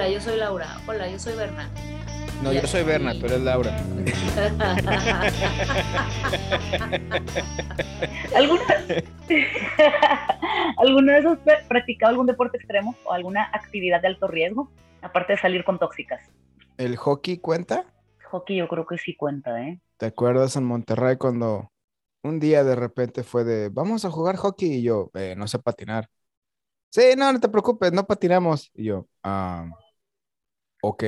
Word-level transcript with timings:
Hola, 0.00 0.08
yo 0.08 0.18
soy 0.18 0.38
Laura. 0.38 0.80
Hola, 0.86 1.10
yo 1.10 1.18
soy 1.18 1.36
Berna. 1.36 1.68
No, 2.42 2.54
yo 2.54 2.66
soy 2.66 2.84
Berna, 2.84 3.12
tú 3.12 3.26
eres 3.26 3.42
Laura. 3.42 3.76
¿Alguna, 8.34 8.62
¿Alguna 10.78 11.12
vez 11.12 11.26
has 11.26 11.38
practicado 11.68 12.12
algún 12.12 12.24
deporte 12.24 12.56
extremo 12.56 12.96
o 13.04 13.12
alguna 13.12 13.50
actividad 13.52 14.00
de 14.00 14.08
alto 14.08 14.26
riesgo? 14.26 14.70
Aparte 15.02 15.34
de 15.34 15.38
salir 15.38 15.64
con 15.64 15.78
tóxicas. 15.78 16.30
¿El 16.78 16.96
hockey 16.96 17.36
cuenta? 17.36 17.84
Hockey 18.30 18.56
yo 18.56 18.68
creo 18.68 18.86
que 18.86 18.96
sí 18.96 19.14
cuenta, 19.14 19.62
¿eh? 19.62 19.82
¿Te 19.98 20.06
acuerdas 20.06 20.56
en 20.56 20.64
Monterrey 20.64 21.18
cuando 21.18 21.70
un 22.22 22.40
día 22.40 22.64
de 22.64 22.74
repente 22.74 23.22
fue 23.22 23.44
de, 23.44 23.68
vamos 23.68 24.06
a 24.06 24.10
jugar 24.10 24.36
hockey? 24.36 24.76
Y 24.76 24.82
yo, 24.82 25.10
eh, 25.12 25.34
no 25.36 25.46
sé 25.46 25.58
patinar. 25.58 26.08
Sí, 26.88 27.02
no, 27.18 27.30
no 27.34 27.38
te 27.38 27.50
preocupes, 27.50 27.92
no 27.92 28.06
patinamos. 28.06 28.70
Y 28.74 28.84
yo, 28.84 29.06
ah, 29.22 29.68
ok. 30.82 31.04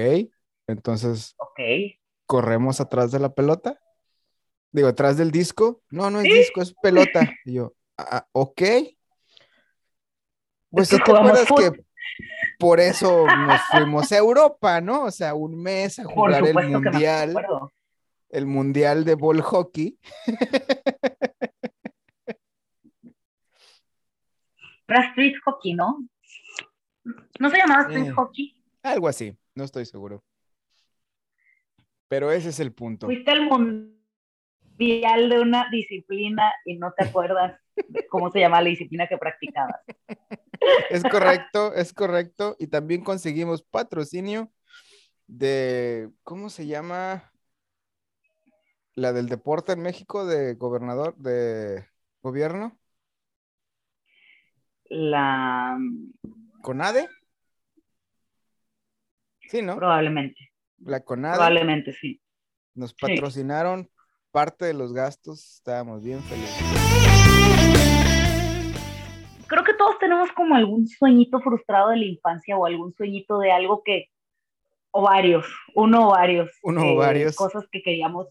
Entonces, 0.66 1.36
corremos 2.26 2.80
atrás 2.80 3.10
de 3.10 3.18
la 3.18 3.34
pelota. 3.34 3.78
Digo, 4.70 4.88
atrás 4.88 5.16
del 5.16 5.30
disco. 5.30 5.82
No, 5.90 6.10
no 6.10 6.20
es 6.20 6.24
disco, 6.24 6.62
es 6.62 6.74
pelota. 6.82 7.28
Y 7.44 7.54
yo, 7.54 7.74
ah, 7.98 8.27
ok. 8.32 8.62
Pues 10.70 10.88
¿sí 10.88 10.96
te 10.96 11.02
acuerdas 11.02 11.46
que 11.46 11.84
por 12.58 12.80
eso 12.80 13.27
nos 13.27 13.60
fuimos 13.70 14.10
a 14.10 14.16
Europa, 14.16 14.80
¿no? 14.80 15.04
O 15.04 15.10
sea, 15.10 15.34
un 15.34 15.60
mes 15.62 15.98
a 15.98 16.04
jugar 16.04 16.46
el 16.46 16.54
mundial, 16.54 17.34
el 18.30 18.46
mundial 18.46 19.04
de 19.04 19.14
ball 19.14 19.42
hockey. 19.42 19.98
Era 24.88 25.08
street 25.10 25.34
hockey, 25.44 25.75
¿no? 25.75 26.06
¿No 27.38 27.50
se 27.50 27.56
llamaba 27.56 27.82
street 27.82 28.08
Eh. 28.08 28.12
hockey? 28.12 28.56
Algo 28.82 29.08
así, 29.08 29.36
no 29.55 29.64
estoy 29.64 29.86
seguro. 29.86 30.22
Pero 32.08 32.31
ese 32.31 32.50
es 32.50 32.61
el 32.61 32.72
punto. 32.72 33.06
Fuiste 33.06 33.31
al 33.31 33.47
mundial 33.47 35.28
de 35.28 35.41
una 35.41 35.69
disciplina 35.70 36.53
y 36.64 36.77
no 36.77 36.92
te 36.92 37.05
acuerdas 37.05 37.59
de 37.89 38.06
cómo 38.06 38.31
se 38.31 38.41
llama 38.41 38.61
la 38.61 38.69
disciplina 38.69 39.06
que 39.06 39.19
practicabas. 39.19 39.81
Es 40.91 41.03
correcto, 41.03 41.75
es 41.75 41.92
correcto. 41.92 42.55
Y 42.61 42.69
también 42.69 43.03
conseguimos 43.03 43.64
patrocinio 43.64 44.53
de, 45.27 46.09
¿cómo 46.22 46.50
se 46.50 46.69
llama? 46.69 47.33
La 48.94 49.12
del 49.12 49.28
deporte 49.28 49.72
en 49.72 49.83
México, 49.83 50.25
de 50.25 50.55
gobernador, 50.55 51.16
de 51.16 51.84
gobierno, 52.22 52.78
La 54.92 55.78
CONADE. 56.61 57.09
Sí, 59.53 59.61
¿no? 59.61 59.77
probablemente, 59.77 60.48
La 60.78 61.05
CONADE 61.05 61.34
probablemente 61.34 61.92
sí. 61.92 62.22
nos 62.75 62.95
patrocinaron 62.95 63.86
parte 64.31 64.64
de 64.64 64.72
los 64.72 64.94
gastos, 64.94 65.56
estábamos 65.56 66.03
bien 66.03 66.22
felices. 66.22 66.56
Creo 69.47 69.62
que 69.62 69.75
todos 69.75 69.98
tenemos 69.98 70.33
como 70.33 70.55
algún 70.55 70.89
sueñito 70.89 71.39
frustrado 71.41 71.91
de 71.91 71.98
la 71.98 72.06
infancia 72.06 72.56
o 72.56 72.64
algún 72.64 72.94
sueñito 72.94 73.41
de 73.41 73.53
algo 73.53 73.83
que, 73.84 74.06
o 74.91 75.03
varios, 75.03 75.44
uno 75.75 76.09
o 76.09 76.12
varios. 76.12 76.50
Uno 76.62 76.81
o 76.81 76.92
eh, 76.92 76.97
varios. 76.97 77.37
Cosas 77.37 77.66
que 77.70 77.83
queríamos, 77.83 78.28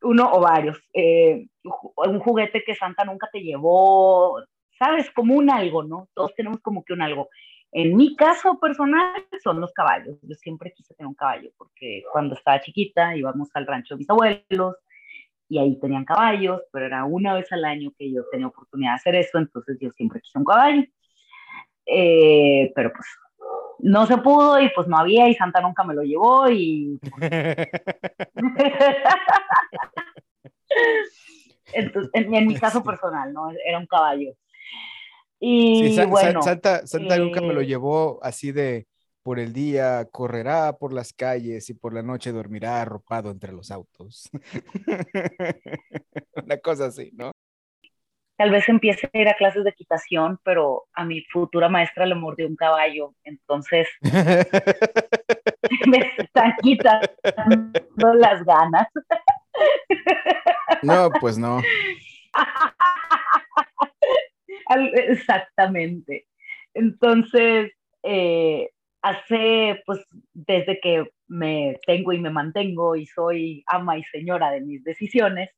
uno 0.00 0.32
o 0.32 0.40
varios. 0.40 0.82
eh, 0.94 1.48
un 1.96 2.18
juguete 2.20 2.64
que 2.64 2.74
Santa 2.74 3.04
nunca 3.04 3.28
te 3.30 3.40
llevó, 3.40 4.42
¿sabes? 4.78 5.10
Como 5.10 5.34
un 5.34 5.50
algo, 5.50 5.82
¿no? 5.82 6.08
Todos 6.14 6.34
tenemos 6.34 6.60
como 6.60 6.82
que 6.82 6.94
un 6.94 7.02
algo. 7.02 7.28
En 7.72 7.96
mi 7.96 8.16
caso 8.16 8.58
personal 8.58 9.12
son 9.42 9.60
los 9.60 9.72
caballos. 9.72 10.16
Yo 10.22 10.34
siempre 10.36 10.72
quise 10.72 10.94
tener 10.94 11.08
un 11.08 11.14
caballo 11.14 11.50
porque 11.58 12.02
cuando 12.12 12.34
estaba 12.34 12.60
chiquita 12.60 13.16
íbamos 13.16 13.50
al 13.54 13.66
rancho 13.66 13.94
de 13.94 13.98
mis 13.98 14.10
abuelos 14.10 14.76
y 15.48 15.58
ahí 15.58 15.78
tenían 15.78 16.04
caballos, 16.04 16.62
pero 16.72 16.86
era 16.86 17.04
una 17.04 17.34
vez 17.34 17.50
al 17.52 17.64
año 17.64 17.92
que 17.98 18.12
yo 18.12 18.24
tenía 18.30 18.48
oportunidad 18.48 18.92
de 18.92 18.96
hacer 18.96 19.14
eso, 19.16 19.38
entonces 19.38 19.78
yo 19.80 19.90
siempre 19.90 20.20
quise 20.20 20.38
un 20.38 20.44
caballo. 20.44 20.84
Eh, 21.86 22.72
pero 22.74 22.92
pues 22.92 23.06
no 23.78 24.06
se 24.06 24.16
pudo 24.18 24.60
y 24.60 24.70
pues 24.70 24.88
no 24.88 24.96
había 24.96 25.28
y 25.28 25.34
Santa 25.34 25.60
nunca 25.60 25.84
me 25.84 25.94
lo 25.94 26.02
llevó 26.02 26.50
y 26.50 26.98
entonces, 31.72 32.10
en, 32.14 32.34
en 32.34 32.46
mi 32.46 32.56
caso 32.56 32.82
personal, 32.82 33.32
¿no? 33.32 33.50
Era 33.64 33.78
un 33.78 33.86
caballo. 33.86 34.32
Y 35.38 35.94
Sí, 35.94 36.04
bueno, 36.06 36.42
Santa, 36.42 36.86
Santa 36.86 37.18
nunca 37.18 37.40
me 37.40 37.52
lo 37.52 37.60
eh, 37.60 37.66
llevó 37.66 38.18
así 38.22 38.52
de 38.52 38.86
por 39.22 39.38
el 39.40 39.52
día 39.52 40.06
correrá 40.12 40.76
por 40.76 40.92
las 40.92 41.12
calles 41.12 41.68
y 41.68 41.74
por 41.74 41.92
la 41.92 42.02
noche 42.02 42.32
dormirá 42.32 42.80
arropado 42.80 43.30
entre 43.30 43.52
los 43.52 43.70
autos. 43.70 44.30
Una 46.44 46.58
cosa 46.58 46.86
así, 46.86 47.10
¿no? 47.12 47.32
tal 48.36 48.50
vez 48.50 48.68
empiece 48.68 49.08
a 49.12 49.18
ir 49.18 49.28
a 49.28 49.34
clases 49.34 49.64
de 49.64 49.70
equitación, 49.70 50.38
pero 50.44 50.84
a 50.92 51.04
mi 51.04 51.22
futura 51.22 51.68
maestra 51.68 52.06
le 52.06 52.14
mordió 52.14 52.46
un 52.46 52.56
caballo, 52.56 53.14
entonces 53.24 53.88
me 55.86 56.12
están 56.18 56.54
quitando 56.62 58.14
las 58.14 58.44
ganas. 58.44 58.88
No, 60.82 61.10
pues 61.20 61.38
no. 61.38 61.62
Exactamente. 64.68 66.26
Entonces, 66.74 67.72
eh, 68.02 68.70
hace, 69.02 69.82
pues, 69.86 70.00
desde 70.32 70.80
que 70.80 71.04
me 71.28 71.78
tengo 71.86 72.12
y 72.12 72.18
me 72.18 72.30
mantengo 72.30 72.96
y 72.96 73.06
soy 73.06 73.64
ama 73.66 73.98
y 73.98 74.04
señora 74.04 74.50
de 74.50 74.60
mis 74.60 74.84
decisiones, 74.84 75.50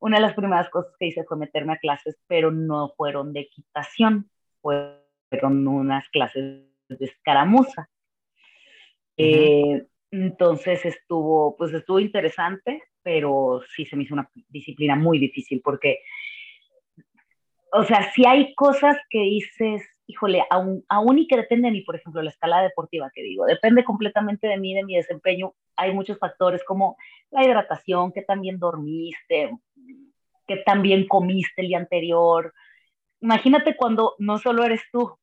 una 0.00 0.16
de 0.16 0.22
las 0.22 0.34
primeras 0.34 0.68
cosas 0.70 0.92
que 0.98 1.06
hice 1.06 1.24
fue 1.24 1.36
meterme 1.36 1.74
a 1.74 1.78
clases, 1.78 2.18
pero 2.26 2.50
no 2.50 2.92
fueron 2.96 3.32
de 3.32 3.40
equitación, 3.40 4.30
fueron 4.60 5.66
unas 5.68 6.08
clases 6.08 6.64
de 6.88 7.04
escaramuza. 7.04 7.88
Eh, 9.16 9.84
entonces 10.10 10.84
estuvo, 10.84 11.56
pues 11.56 11.72
estuvo 11.74 12.00
interesante, 12.00 12.82
pero 13.02 13.60
sí 13.74 13.84
se 13.84 13.96
me 13.96 14.04
hizo 14.04 14.14
una 14.14 14.30
disciplina 14.48 14.96
muy 14.96 15.18
difícil 15.18 15.60
porque 15.62 15.98
o 17.72 17.84
sea, 17.84 18.10
si 18.12 18.26
hay 18.26 18.54
cosas 18.54 18.96
que 19.08 19.20
dices, 19.20 19.82
híjole, 20.06 20.44
aún, 20.50 20.84
aún 20.88 21.18
y 21.18 21.26
que 21.26 21.36
depende 21.36 21.68
de 21.68 21.72
mí, 21.72 21.82
por 21.82 21.96
ejemplo, 21.96 22.22
la 22.22 22.30
escala 22.30 22.62
deportiva 22.62 23.10
que 23.14 23.22
digo, 23.22 23.44
depende 23.46 23.84
completamente 23.84 24.48
de 24.48 24.58
mí, 24.58 24.74
de 24.74 24.84
mi 24.84 24.96
desempeño, 24.96 25.54
hay 25.76 25.94
muchos 25.94 26.18
factores 26.18 26.64
como 26.64 26.96
la 27.30 27.44
hidratación, 27.44 28.12
que 28.12 28.22
también 28.22 28.58
dormiste, 28.58 29.50
que 30.46 30.56
también 30.58 31.06
comiste 31.06 31.62
el 31.62 31.68
día 31.68 31.78
anterior. 31.78 32.52
Imagínate 33.20 33.76
cuando 33.76 34.14
no 34.18 34.38
solo 34.38 34.64
eres 34.64 34.82
tú, 34.90 35.16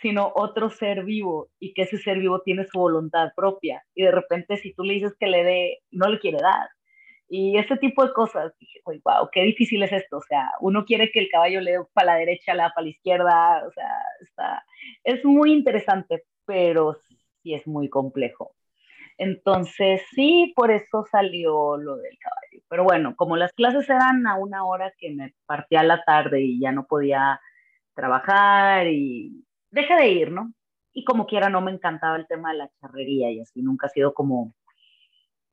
sino 0.00 0.30
otro 0.34 0.68
ser 0.70 1.04
vivo 1.04 1.48
y 1.58 1.72
que 1.72 1.82
ese 1.82 1.96
ser 1.98 2.18
vivo 2.18 2.42
tiene 2.42 2.66
su 2.66 2.78
voluntad 2.78 3.32
propia 3.34 3.82
y 3.94 4.02
de 4.02 4.10
repente 4.10 4.58
si 4.58 4.74
tú 4.74 4.84
le 4.84 4.94
dices 4.94 5.14
que 5.18 5.26
le 5.26 5.42
dé, 5.42 5.78
no 5.90 6.08
le 6.08 6.18
quiere 6.18 6.38
dar. 6.38 6.68
Y 7.28 7.58
ese 7.58 7.76
tipo 7.78 8.06
de 8.06 8.12
cosas, 8.12 8.52
dije, 8.60 8.80
"Uy, 8.84 9.00
wow, 9.04 9.28
qué 9.32 9.42
difícil 9.42 9.82
es 9.82 9.92
esto. 9.92 10.18
O 10.18 10.22
sea, 10.22 10.52
uno 10.60 10.84
quiere 10.84 11.10
que 11.10 11.20
el 11.20 11.28
caballo 11.30 11.60
le 11.60 11.72
dé 11.72 11.78
para 11.92 12.12
la 12.12 12.18
derecha, 12.18 12.54
le 12.54 12.62
da 12.62 12.72
para 12.74 12.84
la 12.84 12.90
izquierda. 12.90 13.66
O 13.66 13.72
sea, 13.72 13.90
está, 14.20 14.64
es 15.04 15.24
muy 15.24 15.52
interesante, 15.52 16.24
pero 16.44 16.94
sí 17.42 17.54
es 17.54 17.66
muy 17.66 17.88
complejo. 17.88 18.54
Entonces, 19.18 20.02
sí, 20.14 20.52
por 20.56 20.70
eso 20.70 21.04
salió 21.10 21.76
lo 21.78 21.96
del 21.96 22.18
caballo. 22.18 22.62
Pero 22.68 22.84
bueno, 22.84 23.16
como 23.16 23.36
las 23.36 23.52
clases 23.52 23.88
eran 23.88 24.26
a 24.26 24.36
una 24.36 24.64
hora 24.64 24.92
que 24.98 25.10
me 25.14 25.34
partía 25.46 25.82
la 25.82 26.02
tarde 26.04 26.42
y 26.42 26.60
ya 26.60 26.72
no 26.72 26.86
podía 26.86 27.40
trabajar 27.94 28.88
y 28.88 29.44
dejé 29.70 29.94
de 29.96 30.08
ir, 30.08 30.32
¿no? 30.32 30.52
Y 30.92 31.04
como 31.04 31.26
quiera, 31.26 31.48
no 31.50 31.60
me 31.62 31.72
encantaba 31.72 32.16
el 32.16 32.26
tema 32.26 32.52
de 32.52 32.58
la 32.58 32.70
charrería 32.80 33.30
y 33.30 33.40
así, 33.40 33.62
nunca 33.62 33.86
ha 33.88 33.90
sido 33.90 34.14
como 34.14 34.54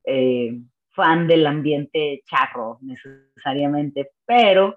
eh, 0.04 0.60
fan 0.94 1.26
del 1.26 1.46
ambiente 1.46 2.22
charro 2.26 2.78
necesariamente, 2.80 4.12
pero 4.24 4.76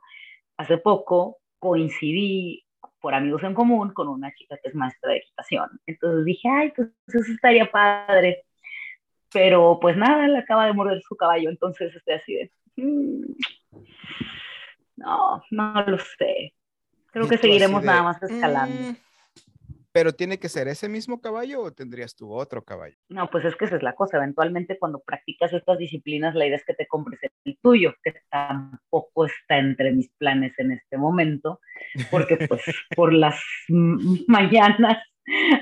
hace 0.57 0.77
poco 0.77 1.37
coincidí 1.59 2.63
por 2.99 3.13
amigos 3.13 3.43
en 3.43 3.53
común 3.53 3.93
con 3.93 4.07
una 4.07 4.33
chica 4.33 4.57
que 4.61 4.69
es 4.69 4.75
maestra 4.75 5.11
de 5.11 5.17
equitación. 5.17 5.69
Entonces 5.85 6.25
dije, 6.25 6.49
ay, 6.49 6.73
pues 6.75 6.89
eso 7.07 7.31
estaría 7.31 7.69
padre. 7.71 8.43
Pero 9.31 9.77
pues 9.81 9.95
nada, 9.97 10.27
le 10.27 10.39
acaba 10.39 10.65
de 10.65 10.73
morder 10.73 11.01
su 11.01 11.15
caballo, 11.15 11.49
entonces 11.49 11.93
estoy 11.95 12.13
así 12.15 12.33
de, 12.35 12.51
"Mm, 12.77 13.23
no, 14.97 15.43
no 15.51 15.83
lo 15.85 15.97
sé. 15.99 16.53
Creo 17.11 17.27
que 17.27 17.37
seguiremos 17.37 17.81
de, 17.81 17.87
nada 17.87 18.03
más 18.03 18.23
escalando. 18.23 18.83
"Mm, 18.83 18.95
Pero 19.97 20.13
tiene 20.13 20.38
que 20.38 20.47
ser 20.47 20.67
ese 20.67 20.88
mismo 20.88 21.19
caballo 21.19 21.59
o 21.63 21.73
tendrías 21.73 22.15
tú 22.15 22.31
otro 22.31 22.63
caballo? 22.63 22.95
No, 23.09 23.27
pues 23.31 23.44
es 23.45 23.55
que 23.55 23.65
esa 23.65 23.77
es 23.77 23.81
la 23.81 23.95
cosa. 23.95 24.17
Eventualmente, 24.17 24.77
cuando 24.77 24.99
practicas 24.99 25.51
estas 25.53 25.79
disciplinas, 25.79 26.35
la 26.35 26.45
idea 26.45 26.57
es 26.57 26.63
que 26.65 26.75
te 26.75 26.85
compres 26.85 27.19
el 27.45 27.57
tuyo, 27.63 27.95
que 28.03 28.13
tampoco 28.29 29.25
está 29.25 29.57
entre 29.57 29.91
mis 29.94 30.07
planes 30.19 30.53
en 30.59 30.73
este 30.73 30.97
momento, 30.99 31.59
porque 32.11 32.38
pues 32.47 32.61
por 32.95 33.11
las 33.11 33.41
mañanas 33.69 34.99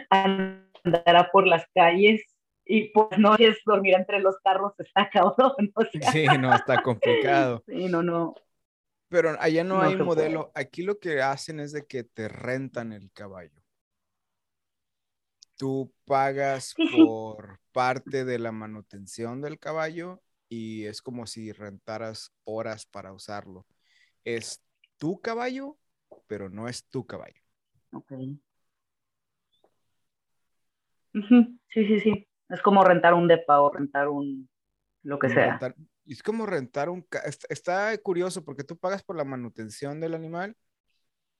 andará 0.09 1.29
por 1.31 1.47
las 1.47 1.65
calles 1.73 2.21
y 2.65 2.89
pues 2.89 3.17
no 3.17 3.35
es 3.35 3.57
dormir 3.65 3.95
entre 3.95 4.19
los 4.19 4.35
carros 4.43 4.73
está 4.79 5.09
cabrón. 5.09 5.53
O 5.75 5.85
sea, 5.85 6.11
Sí, 6.11 6.25
no, 6.37 6.53
está 6.53 6.81
complicado. 6.81 7.63
sí, 7.67 7.87
no, 7.87 8.03
no. 8.03 8.35
Pero 9.07 9.37
allá 9.39 9.63
no, 9.63 9.75
No 9.75 9.81
hay 9.81 9.93
puede. 9.93 10.03
modelo. 10.03 10.51
Aquí 10.55 10.83
lo 10.83 10.99
que 10.99 11.21
hacen 11.21 11.61
es 11.61 11.71
de 11.71 11.85
que 11.85 12.03
te 12.03 12.27
rentan 12.27 12.91
el 12.91 13.13
caballo. 13.13 13.61
Tú 15.57 15.93
pagas 16.05 16.75
por 16.91 17.59
parte 17.71 18.25
de 18.25 18.39
la 18.39 18.51
manutención 18.51 19.41
del 19.41 19.59
caballo 19.59 20.21
y 20.49 20.85
es 20.85 21.01
como 21.01 21.27
si 21.27 21.51
rentaras 21.51 22.33
horas 22.43 22.85
para 22.85 23.13
usarlo. 23.13 23.65
Es 24.23 24.63
tu 24.97 25.19
caballo, 25.21 25.77
pero 26.27 26.49
no 26.49 26.67
es 26.67 26.85
tu 26.85 27.05
caballo. 27.05 27.41
Ok. 27.91 28.11
Sí, 31.13 31.59
sí, 31.73 31.99
sí. 31.99 32.27
Es 32.49 32.61
como 32.61 32.83
rentar 32.83 33.13
un 33.13 33.27
depa 33.27 33.61
o 33.61 33.71
rentar 33.71 34.09
un 34.09 34.49
lo 35.05 35.19
que 35.19 35.29
sea. 35.29 35.59
es 36.07 36.23
como 36.23 36.45
rentar 36.45 36.89
un... 36.89 37.05
Está, 37.25 37.47
está 37.49 37.97
curioso 37.99 38.43
porque 38.43 38.63
tú 38.63 38.77
pagas 38.77 39.03
por 39.03 39.15
la 39.15 39.23
manutención 39.23 39.99
del 39.99 40.15
animal, 40.15 40.57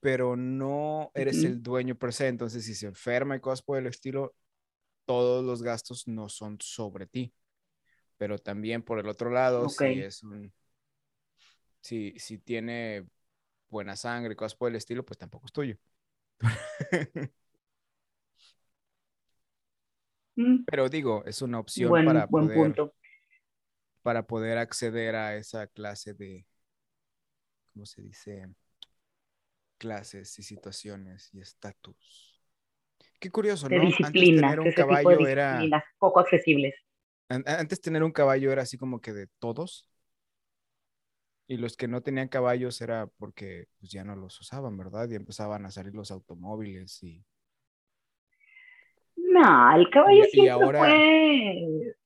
pero 0.06 0.36
no 0.36 1.10
eres 1.14 1.42
el 1.42 1.60
dueño 1.60 1.96
per 1.96 2.12
se. 2.12 2.28
Entonces, 2.28 2.64
si 2.64 2.76
se 2.76 2.86
enferma 2.86 3.34
y 3.34 3.40
cosas 3.40 3.60
por 3.60 3.76
el 3.76 3.88
estilo, 3.88 4.36
todos 5.04 5.44
los 5.44 5.64
gastos 5.64 6.06
no 6.06 6.28
son 6.28 6.58
sobre 6.60 7.08
ti. 7.08 7.34
Pero 8.16 8.38
también 8.38 8.84
por 8.84 9.00
el 9.00 9.08
otro 9.08 9.30
lado, 9.30 9.68
si 9.68 9.98
es 9.98 10.22
un... 10.22 10.52
Si, 11.80 12.16
si 12.20 12.38
tiene 12.38 13.04
buena 13.68 13.96
sangre 13.96 14.34
y 14.34 14.36
cosas 14.36 14.54
por 14.54 14.70
el 14.70 14.76
estilo, 14.76 15.04
pues 15.04 15.18
tampoco 15.18 15.46
es 15.46 15.52
tuyo. 15.52 15.76
Mm, 20.36 20.66
Pero 20.66 20.88
digo, 20.88 21.24
es 21.24 21.42
una 21.42 21.58
opción 21.58 21.88
Buen, 21.88 22.04
para 22.04 22.26
buen 22.26 22.44
poder... 22.44 22.58
punto. 22.58 22.94
para 24.02 24.24
poder 24.24 24.58
acceder 24.58 25.16
a 25.16 25.34
esa 25.34 25.66
clase 25.66 26.14
de, 26.14 26.46
¿cómo 27.72 27.86
se 27.86 28.02
dice? 28.02 28.46
Clases 29.78 30.38
y 30.38 30.42
situaciones 30.42 31.30
y 31.34 31.40
estatus. 31.40 32.40
Qué 33.18 33.30
curioso, 33.30 33.68
De 33.68 33.76
¿no? 33.78 33.84
Antes 33.84 34.12
tener 34.12 34.60
un 34.60 34.72
caballo 34.72 35.26
era, 35.26 35.60
poco 35.98 36.20
accesibles. 36.20 36.74
an- 37.28 37.44
antes 37.46 37.80
tener 37.80 38.02
un 38.02 38.12
caballo 38.12 38.52
era 38.52 38.62
así 38.62 38.78
como 38.78 39.00
que 39.00 39.12
de 39.12 39.26
todos. 39.38 39.88
Y 41.48 41.58
los 41.58 41.76
que 41.76 41.88
no 41.88 42.02
tenían 42.02 42.28
caballos 42.28 42.80
era 42.80 43.06
porque 43.18 43.68
pues, 43.78 43.92
ya 43.92 44.02
no 44.02 44.16
los 44.16 44.40
usaban, 44.40 44.76
¿verdad? 44.76 45.08
Y 45.08 45.14
empezaban 45.14 45.64
a 45.64 45.70
salir 45.70 45.94
los 45.94 46.10
automóviles 46.10 47.02
y 47.02 47.24
No, 49.16 49.76
el 49.76 49.90
caballo 49.90 50.24
Y- 50.24 50.26
y 50.26 50.30
siempre 50.30 50.52
ahora- 50.52 50.78
fue. 50.80 51.96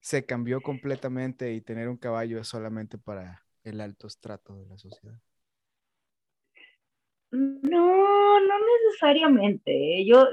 se 0.00 0.24
cambió 0.26 0.60
completamente 0.62 1.52
y 1.52 1.60
tener 1.60 1.88
un 1.88 1.96
caballo 1.96 2.40
es 2.40 2.48
solamente 2.48 2.98
para 2.98 3.44
el 3.64 3.80
alto 3.80 4.06
estrato 4.06 4.56
de 4.56 4.66
la 4.66 4.78
sociedad. 4.78 5.20
No, 7.32 8.40
no 8.40 8.54
necesariamente. 8.86 10.00
¿eh? 10.00 10.04
Yo, 10.06 10.26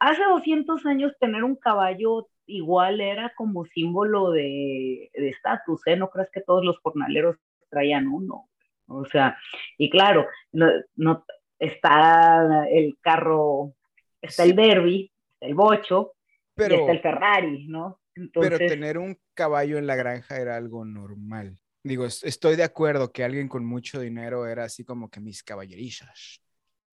hace 0.00 0.22
200 0.24 0.84
años 0.86 1.12
tener 1.18 1.44
un 1.44 1.56
caballo 1.56 2.28
igual 2.46 3.00
era 3.00 3.32
como 3.36 3.64
símbolo 3.66 4.30
de 4.30 5.10
de 5.12 5.28
estatus, 5.28 5.82
¿eh? 5.86 5.96
No 5.96 6.08
creas 6.10 6.30
que 6.30 6.40
todos 6.40 6.64
los 6.64 6.78
jornaleros 6.80 7.36
traían 7.68 8.06
uno. 8.08 8.48
O 8.86 9.04
sea, 9.04 9.36
y 9.76 9.90
claro, 9.90 10.26
no, 10.52 10.66
no- 10.96 11.24
está 11.58 12.66
el 12.70 12.96
carro, 13.00 13.74
está 14.22 14.44
Sí. 14.44 14.50
el 14.50 14.56
derby, 14.56 15.12
está 15.34 15.46
el 15.46 15.54
bocho, 15.54 16.12
y 16.14 16.52
Pero, 16.54 16.74
está 16.76 16.92
el 16.92 17.00
Ferrari, 17.00 17.66
¿no? 17.68 18.00
Pero 18.32 18.56
tener 18.58 18.96
un 18.98 19.18
caballo 19.34 19.76
en 19.78 19.86
la 19.86 19.96
granja 19.96 20.40
era 20.40 20.56
algo 20.56 20.84
normal. 20.84 21.58
Digo, 21.88 22.04
es- 22.04 22.22
estoy 22.22 22.54
de 22.56 22.64
acuerdo 22.64 23.12
que 23.12 23.24
alguien 23.24 23.48
con 23.48 23.64
mucho 23.64 23.98
dinero 23.98 24.46
era 24.46 24.64
así 24.64 24.84
como 24.84 25.08
que 25.08 25.20
mis 25.20 25.42
caballerizas. 25.42 26.42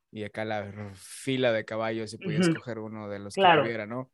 Y 0.10 0.24
acá 0.24 0.46
la 0.46 0.94
fila 0.96 1.52
de 1.52 1.66
caballos 1.66 2.14
y 2.14 2.18
podía 2.18 2.40
Ujú. 2.40 2.48
escoger 2.48 2.80
uno 2.80 3.10
de 3.10 3.20
los 3.20 3.34
Claro. 3.36 3.62
que 3.64 3.66
tuviera, 3.68 3.86
¿no? 3.86 4.10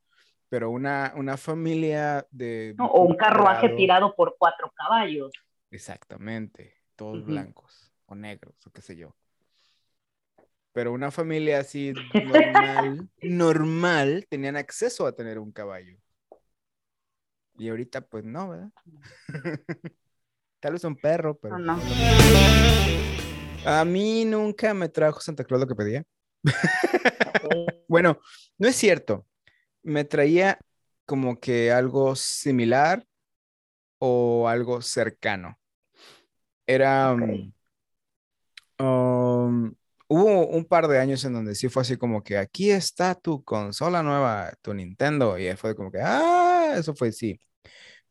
Pero 0.49 0.71
una, 0.71 1.13
una 1.15 1.37
familia 1.37 2.25
de... 2.31 2.73
¿no? 2.75 2.87
O 2.87 3.01
un 3.05 3.15
carruaje 3.15 3.67
grado- 3.67 3.77
tirado 3.77 4.15
por 4.15 4.35
cuatro 4.39 4.71
caballos. 4.75 5.31
Exactamente, 5.69 6.73
todos 6.95 7.23
blancos 7.23 7.93
o 8.07 8.15
negros 8.15 8.55
o 8.65 8.71
qué 8.71 8.81
sé 8.81 8.95
yo. 8.95 9.15
Pero 10.71 10.93
una 10.93 11.11
familia 11.11 11.59
así 11.59 11.93
normal, 12.25 13.07
normal, 13.21 14.25
tenían 14.29 14.57
acceso 14.57 15.05
a 15.05 15.15
tener 15.15 15.37
un 15.37 15.51
caballo. 15.51 15.95
Y 17.59 17.69
ahorita 17.69 18.01
pues 18.01 18.23
no, 18.25 18.49
¿verdad? 18.49 18.71
Tal 20.61 20.73
vez 20.73 20.83
un 20.83 20.95
perro, 20.95 21.37
pero... 21.39 21.57
No, 21.57 21.75
no. 21.75 21.81
A 23.65 23.83
mí 23.83 24.25
nunca 24.25 24.75
me 24.75 24.89
trajo 24.89 25.19
Santa 25.19 25.43
Claus 25.43 25.61
lo 25.61 25.67
que 25.67 25.75
pedía. 25.75 26.03
Bueno, 27.87 28.21
no 28.57 28.69
es 28.69 28.77
cierto. 28.77 29.27
Me 29.83 30.05
traía 30.05 30.57
como 31.05 31.41
que 31.41 31.73
algo 31.73 32.15
similar 32.15 33.05
o 33.99 34.47
algo 34.47 34.81
cercano. 34.81 35.59
Era... 36.65 37.11
Um, 37.11 37.51
um, 38.79 39.75
hubo 40.07 40.47
un 40.47 40.63
par 40.63 40.87
de 40.87 40.99
años 40.99 41.25
en 41.25 41.33
donde 41.33 41.55
sí 41.55 41.67
fue 41.67 41.81
así 41.81 41.97
como 41.97 42.23
que 42.23 42.37
aquí 42.37 42.71
está 42.71 43.13
tu 43.13 43.43
consola 43.43 44.01
nueva, 44.03 44.53
tu 44.61 44.73
Nintendo. 44.73 45.37
Y 45.37 45.53
fue 45.57 45.75
como 45.75 45.91
que, 45.91 45.99
ah, 46.01 46.75
eso 46.77 46.95
fue 46.95 47.11
sí. 47.11 47.41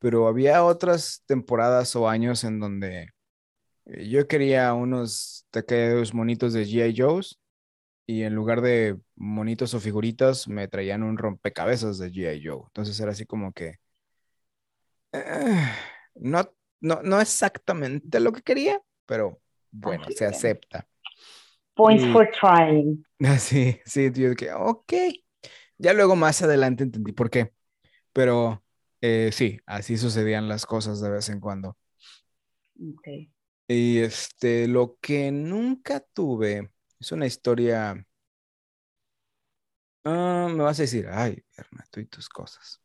Pero 0.01 0.29
había 0.29 0.65
otras 0.65 1.25
temporadas 1.27 1.97
o 1.97 2.09
años 2.11 2.45
en 2.45 2.61
donde 2.61 3.11
eh, 3.87 4.09
yo 4.09 4.29
quería 4.29 4.75
unos 4.75 5.47
taqueos 5.51 6.15
monitos 6.15 6.53
de 6.55 6.65
G.I. 6.67 6.95
Joe's 6.97 7.39
y 8.07 8.23
en 8.25 8.35
lugar 8.35 8.61
de 8.63 8.99
monitos 9.17 9.75
o 9.75 9.81
figuritas 9.81 10.49
me 10.49 10.69
traían 10.69 11.03
un 11.05 11.19
rompecabezas 11.19 11.99
de 11.99 12.11
G.I. 12.13 12.43
Joe. 12.47 12.63
Entonces 12.69 12.99
era 13.01 13.13
así 13.13 13.27
como 13.27 13.53
que 13.53 13.77
eh, 15.13 15.69
no, 16.17 16.43
no, 16.81 17.01
no 17.03 17.21
exactamente 17.21 18.21
lo 18.21 18.33
que 18.33 18.43
quería, 18.43 18.81
pero 19.07 19.41
bueno, 19.71 20.11
se 20.11 20.27
acepta. 20.27 20.87
Points 21.77 22.05
Y- 22.05 22.13
for 22.13 22.27
trying. 22.27 23.05
Sí, 23.39 23.81
sí, 23.85 24.11
yo 24.15 24.35
que, 24.35 24.53
ok. 24.53 24.93
Ya 25.79 25.93
luego 25.95 26.17
más 26.17 26.43
adelante 26.43 26.85
entendí 26.85 27.13
por 27.13 27.31
qué. 27.31 27.53
Pero 28.13 28.65
eh, 29.01 29.31
sí, 29.33 29.59
así 29.67 29.97
sucedían 29.97 30.49
las 30.49 30.67
cosas 30.67 31.01
de 31.01 31.11
vez 31.11 31.29
en 31.29 31.41
cuando. 31.41 31.77
Y 33.69 33.99
este, 33.99 34.67
lo 34.67 34.99
que 35.01 35.31
nunca 35.31 36.01
tuve 36.01 36.73
es 36.99 37.13
una 37.13 37.27
historia. 37.27 38.05
Ah, 40.05 40.49
me 40.51 40.63
vas 40.63 40.79
a 40.79 40.83
decir, 40.83 41.07
ay, 41.09 41.43
Berna, 41.57 41.85
tú 41.91 42.01
y 42.01 42.07
tus 42.07 42.29
cosas. 42.29 42.81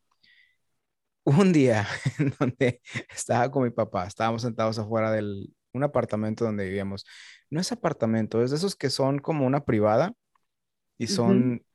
Un 1.23 1.51
día 1.51 1.87
en 2.19 2.33
donde 2.39 2.81
estaba 3.09 3.49
con 3.49 3.63
mi 3.63 3.71
papá, 3.71 4.05
estábamos 4.05 4.43
sentados 4.43 4.77
afuera 4.77 5.11
del 5.11 5.53
un 5.73 5.83
apartamento 5.83 6.45
donde 6.45 6.65
vivíamos. 6.65 7.05
No 7.49 7.59
es 7.59 7.71
apartamento, 7.71 8.43
es 8.43 8.51
de 8.51 8.57
esos 8.57 8.75
que 8.75 8.89
son 8.89 9.19
como 9.19 9.45
una 9.45 9.65
privada 9.65 10.13
y 10.97 11.07
son 11.07 11.65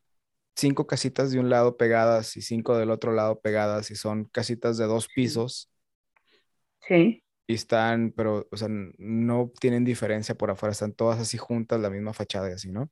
cinco 0.57 0.87
casitas 0.87 1.31
de 1.33 1.41
un 1.41 1.51
lado 1.51 1.77
pegadas 1.77 2.37
y 2.37 2.43
cinco 2.43 2.77
del 2.79 2.91
otro 2.91 3.13
lado 3.13 3.41
pegadas 3.41 3.91
y 3.91 3.97
son 3.97 4.25
casitas 4.27 4.77
de 4.79 4.87
dos 4.87 5.09
pisos 5.09 5.71
Sí. 6.87 7.23
y 7.47 7.55
están, 7.55 8.13
pero, 8.17 8.47
o 8.51 8.57
sea, 8.57 8.69
no 8.71 9.53
tienen 9.61 9.85
diferencia 9.85 10.35
por 10.37 10.51
afuera, 10.51 10.73
están 10.73 10.93
todas 10.93 11.19
así 11.21 11.37
juntas, 11.39 11.81
la 11.81 11.91
misma 11.91 12.13
fachada 12.13 12.49
y 12.51 12.53
así, 12.53 12.71
¿no? 12.71 12.91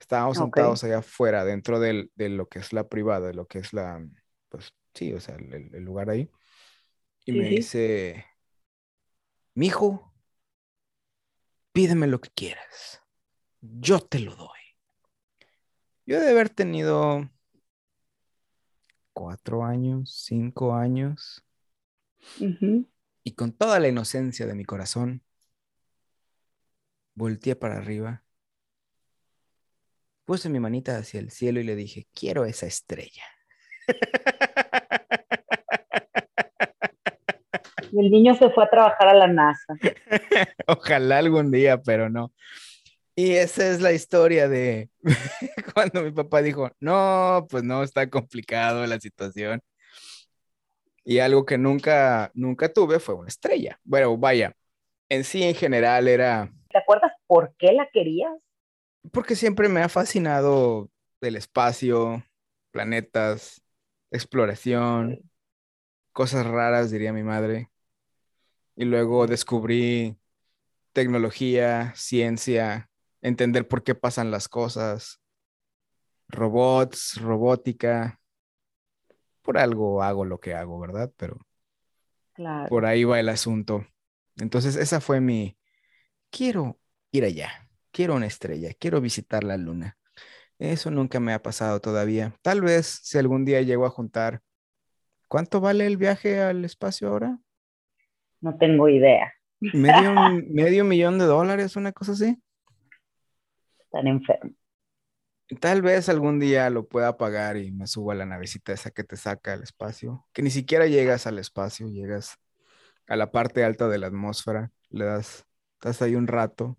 Estábamos 0.00 0.38
Ok. 0.38 0.58
sentados 0.58 0.84
allá 0.84 0.98
afuera, 0.98 1.44
dentro 1.44 1.80
del, 1.80 2.12
de 2.16 2.30
lo 2.30 2.48
que 2.48 2.60
es 2.60 2.72
la 2.74 2.88
privada, 2.88 3.28
de 3.28 3.34
lo 3.34 3.46
que 3.46 3.60
es 3.60 3.72
la, 3.74 4.06
pues 4.50 4.74
sí, 4.94 5.12
o 5.14 5.20
sea, 5.20 5.36
el, 5.36 5.54
el- 5.74 5.84
lugar 5.84 6.10
ahí. 6.10 6.30
Y 7.26 7.32
Sí, 7.32 7.34
me 7.34 7.48
dice, 7.50 8.26
mijo, 9.56 10.12
pídeme 11.72 12.06
lo 12.06 12.20
que 12.20 12.30
quieras, 12.30 13.02
yo 13.60 14.00
te 14.00 14.20
lo 14.20 14.36
doy. 14.36 14.60
Yo 16.06 16.20
de 16.20 16.30
haber 16.30 16.50
tenido 16.50 17.30
cuatro 19.14 19.64
años, 19.64 20.22
cinco 20.24 20.74
años, 20.74 21.44
y 23.22 23.34
con 23.34 23.52
toda 23.52 23.80
la 23.80 23.88
inocencia 23.88 24.46
de 24.46 24.54
mi 24.54 24.64
corazón, 24.64 25.22
volteé 27.14 27.56
para 27.56 27.76
arriba, 27.78 28.22
puse 30.26 30.50
mi 30.50 30.60
manita 30.60 30.98
hacia 30.98 31.20
el 31.20 31.30
cielo 31.30 31.60
y 31.60 31.64
le 31.64 31.74
dije, 31.74 32.06
quiero 32.12 32.44
esa 32.44 32.66
estrella. 32.66 33.24
Y 37.92 38.00
el 38.00 38.10
niño 38.10 38.34
se 38.34 38.50
fue 38.50 38.64
a 38.64 38.68
trabajar 38.70 39.08
a 39.08 39.14
la 39.14 39.28
NASA. 39.28 39.74
Ojalá 40.66 41.18
algún 41.18 41.50
día, 41.50 41.80
pero 41.80 42.10
no. 42.10 42.32
Y 43.16 43.32
esa 43.34 43.68
es 43.68 43.80
la 43.80 43.92
historia 43.92 44.48
de 44.48 44.90
cuando 45.74 46.02
mi 46.02 46.10
papá 46.10 46.42
dijo, 46.42 46.70
no, 46.80 47.46
pues 47.48 47.62
no, 47.62 47.82
está 47.82 48.10
complicado 48.10 48.86
la 48.86 48.98
situación. 48.98 49.60
Y 51.04 51.18
algo 51.18 51.44
que 51.44 51.58
nunca, 51.58 52.30
nunca 52.34 52.72
tuve 52.72 52.98
fue 52.98 53.14
una 53.14 53.28
estrella. 53.28 53.78
Bueno, 53.84 54.16
vaya, 54.16 54.56
en 55.08 55.22
sí 55.22 55.42
en 55.42 55.54
general 55.54 56.08
era... 56.08 56.50
¿Te 56.70 56.78
acuerdas 56.78 57.12
por 57.26 57.54
qué 57.56 57.72
la 57.72 57.88
querías? 57.92 58.32
Porque 59.12 59.36
siempre 59.36 59.68
me 59.68 59.82
ha 59.82 59.88
fascinado 59.88 60.90
el 61.20 61.36
espacio, 61.36 62.24
planetas, 62.70 63.62
exploración, 64.10 65.30
cosas 66.12 66.46
raras, 66.46 66.90
diría 66.90 67.12
mi 67.12 67.22
madre. 67.22 67.70
Y 68.74 68.86
luego 68.86 69.26
descubrí 69.26 70.16
tecnología, 70.92 71.92
ciencia, 71.94 72.88
entender 73.24 73.66
por 73.66 73.82
qué 73.82 73.94
pasan 73.94 74.30
las 74.30 74.48
cosas, 74.48 75.20
robots, 76.28 77.20
robótica. 77.20 78.20
Por 79.42 79.58
algo 79.58 80.02
hago 80.02 80.24
lo 80.24 80.38
que 80.38 80.54
hago, 80.54 80.78
¿verdad? 80.78 81.12
Pero 81.16 81.38
por 82.68 82.84
ahí 82.84 83.04
va 83.04 83.18
el 83.18 83.28
asunto. 83.28 83.86
Entonces, 84.36 84.76
esa 84.76 85.00
fue 85.00 85.20
mi, 85.20 85.56
quiero 86.30 86.78
ir 87.12 87.24
allá, 87.24 87.68
quiero 87.90 88.14
una 88.14 88.26
estrella, 88.26 88.72
quiero 88.78 89.00
visitar 89.00 89.42
la 89.42 89.56
luna. 89.56 89.96
Eso 90.58 90.90
nunca 90.90 91.18
me 91.18 91.32
ha 91.32 91.42
pasado 91.42 91.80
todavía. 91.80 92.34
Tal 92.42 92.60
vez 92.60 92.86
si 93.02 93.18
algún 93.18 93.44
día 93.44 93.62
llego 93.62 93.86
a 93.86 93.90
juntar, 93.90 94.42
¿cuánto 95.28 95.60
vale 95.60 95.86
el 95.86 95.96
viaje 95.96 96.40
al 96.40 96.64
espacio 96.64 97.08
ahora? 97.08 97.38
No 98.40 98.56
tengo 98.56 98.88
idea. 98.88 99.32
Medio, 99.60 100.12
medio 100.50 100.84
millón 100.84 101.18
de 101.18 101.24
dólares, 101.24 101.76
una 101.76 101.92
cosa 101.92 102.12
así. 102.12 102.38
Están 103.94 104.08
enfermos. 104.08 104.56
Tal 105.60 105.82
vez 105.82 106.08
algún 106.08 106.40
día 106.40 106.68
lo 106.70 106.88
pueda 106.88 107.16
pagar 107.16 107.56
y 107.58 107.70
me 107.70 107.86
suba 107.86 108.14
a 108.14 108.16
la 108.16 108.26
navecita 108.26 108.72
esa 108.72 108.90
que 108.90 109.04
te 109.04 109.16
saca 109.16 109.52
al 109.52 109.62
espacio, 109.62 110.26
que 110.32 110.42
ni 110.42 110.50
siquiera 110.50 110.86
llegas 110.86 111.26
al 111.26 111.38
espacio, 111.38 111.86
llegas 111.88 112.36
a 113.08 113.16
la 113.16 113.30
parte 113.32 113.64
alta 113.64 113.88
de 113.88 113.98
la 113.98 114.08
atmósfera, 114.08 114.72
le 114.90 115.04
das, 115.06 115.46
estás 115.74 116.02
ahí 116.02 116.16
un 116.16 116.26
rato 116.28 116.78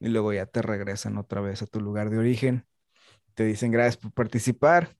y 0.00 0.08
luego 0.08 0.32
ya 0.32 0.46
te 0.46 0.62
regresan 0.62 1.18
otra 1.18 1.40
vez 1.40 1.62
a 1.62 1.66
tu 1.66 1.80
lugar 1.80 2.10
de 2.10 2.18
origen. 2.18 2.66
Te 3.34 3.44
dicen 3.44 3.72
gracias 3.72 3.98
por 3.98 4.12
participar. 4.12 4.96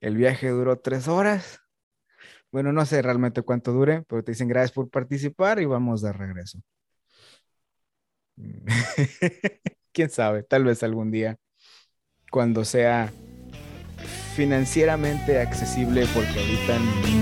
El 0.00 0.16
viaje 0.16 0.50
duró 0.50 0.78
tres 0.80 1.08
horas. 1.08 1.60
Bueno, 2.52 2.72
no 2.72 2.86
sé 2.86 3.02
realmente 3.02 3.42
cuánto 3.42 3.72
dure, 3.72 4.02
pero 4.08 4.24
te 4.24 4.32
dicen 4.32 4.48
gracias 4.48 4.72
por 4.72 4.90
participar 4.90 5.60
y 5.60 5.66
vamos 5.66 6.02
de 6.02 6.12
regreso. 6.12 6.60
Quién 9.96 10.10
sabe, 10.10 10.42
tal 10.42 10.64
vez 10.64 10.82
algún 10.82 11.10
día, 11.10 11.38
cuando 12.30 12.66
sea 12.66 13.10
financieramente 14.34 15.40
accesible, 15.40 16.04
porque 16.12 16.38
ahorita 16.38 16.78
no 16.78 17.16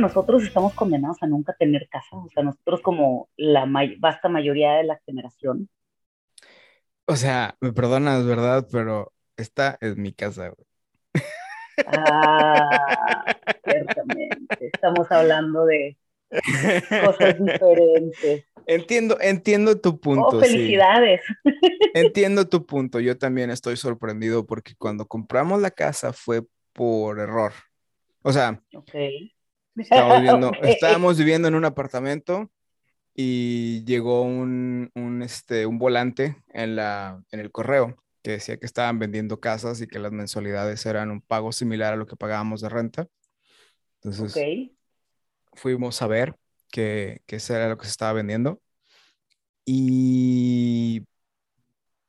nosotros 0.00 0.42
estamos 0.42 0.74
condenados 0.74 1.22
a 1.22 1.28
nunca 1.28 1.54
tener 1.56 1.88
casa? 1.88 2.16
O 2.16 2.28
sea, 2.34 2.42
nosotros 2.42 2.80
como 2.80 3.28
la 3.36 3.70
vasta 4.00 4.28
mayoría 4.28 4.72
de 4.72 4.82
la 4.82 4.98
generación. 5.06 5.68
O 7.06 7.14
sea, 7.14 7.54
me 7.60 7.72
perdonas, 7.72 8.26
¿verdad? 8.26 8.66
Pero 8.72 9.12
esta 9.40 9.78
es 9.80 9.96
mi 9.96 10.12
casa, 10.12 10.48
güey. 10.48 10.66
Ah, 11.86 12.68
ciertamente. 13.64 14.70
Estamos 14.72 15.10
hablando 15.10 15.64
de 15.64 15.96
cosas 17.04 17.36
diferentes. 17.38 18.44
Entiendo, 18.66 19.18
entiendo 19.20 19.80
tu 19.80 19.98
punto. 19.98 20.28
Oh, 20.36 20.40
felicidades. 20.40 21.22
Entiendo 21.94 22.48
tu 22.48 22.66
punto. 22.66 23.00
Yo 23.00 23.18
también 23.18 23.50
estoy 23.50 23.76
sorprendido 23.76 24.46
porque 24.46 24.74
cuando 24.76 25.06
compramos 25.06 25.60
la 25.60 25.70
casa 25.70 26.12
fue 26.12 26.42
por 26.72 27.18
error. 27.18 27.52
O 28.22 28.32
sea, 28.32 28.62
okay. 28.74 29.34
Estábamos 29.76 31.16
viviendo, 31.16 31.48
en 31.48 31.54
un 31.54 31.64
apartamento 31.64 32.50
y 33.14 33.82
llegó 33.84 34.22
un, 34.22 34.90
este, 35.24 35.66
un 35.66 35.78
volante 35.78 36.36
en, 36.52 36.76
la, 36.76 37.22
en 37.32 37.40
el 37.40 37.50
correo 37.50 37.96
que 38.22 38.32
decía 38.32 38.58
que 38.58 38.66
estaban 38.66 38.98
vendiendo 38.98 39.40
casas 39.40 39.80
y 39.80 39.86
que 39.86 39.98
las 39.98 40.12
mensualidades 40.12 40.84
eran 40.86 41.10
un 41.10 41.20
pago 41.20 41.52
similar 41.52 41.94
a 41.94 41.96
lo 41.96 42.06
que 42.06 42.16
pagábamos 42.16 42.60
de 42.60 42.68
renta. 42.68 43.06
Entonces, 44.02 44.34
fuimos 45.54 46.00
a 46.02 46.06
ver 46.06 46.36
que, 46.70 47.22
que 47.26 47.36
eso 47.36 47.54
era 47.54 47.68
lo 47.68 47.78
que 47.78 47.84
se 47.84 47.90
estaba 47.90 48.12
vendiendo. 48.12 48.60
Y 49.64 51.06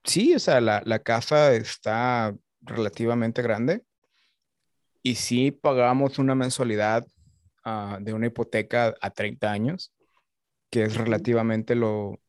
sí, 0.04 0.34
o 0.36 0.40
sea, 0.40 0.62
la, 0.62 0.82
la 0.86 1.00
casa 1.00 1.54
está 1.54 2.36
relativamente 2.62 3.42
grande 3.42 3.84
y 5.04 5.16
sí 5.16 5.52
pagamos 5.52 6.20
una 6.20 6.36
mensualidad 6.36 7.06
Ah, 7.64 8.00
de 8.02 8.14
una 8.14 8.26
hipoteca 8.28 8.96
a 9.02 9.12
30 9.12 9.52
años, 9.52 9.94
que 10.72 10.84
es 10.84 10.96
relativamente 10.98 11.76
lo 11.76 12.20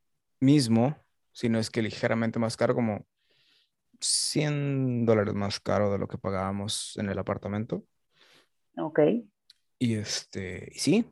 mismo, 0.40 0.98
si 1.32 1.48
no 1.48 1.58
es 1.58 1.70
que 1.70 1.80
ligeramente 1.80 2.38
más 2.38 2.58
caro, 2.58 2.74
como 2.74 3.06
100 4.02 5.06
dólares 5.06 5.34
más 5.34 5.60
caro 5.60 5.90
de 5.90 5.98
lo 5.98 6.08
que 6.08 6.18
pagábamos 6.18 6.96
en 6.98 7.08
el 7.08 7.18
apartamento. 7.18 7.84
Ok. 8.76 9.00
Y 9.78 9.94
este, 9.94 10.70
sí, 10.74 11.04